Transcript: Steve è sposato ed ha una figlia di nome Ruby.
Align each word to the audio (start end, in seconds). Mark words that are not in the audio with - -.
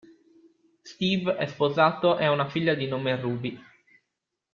Steve 0.83 1.35
è 1.35 1.45
sposato 1.45 2.17
ed 2.17 2.25
ha 2.25 2.31
una 2.31 2.49
figlia 2.49 2.73
di 2.73 2.87
nome 2.87 3.15
Ruby. 3.21 3.59